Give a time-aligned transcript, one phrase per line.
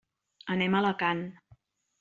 [0.55, 1.23] Anem a Alacant.